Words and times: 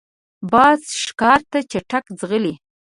باز 0.51 0.81
ښکار 1.03 1.39
ته 1.51 1.59
چټک 1.71 2.05
ځغلي 2.19 2.53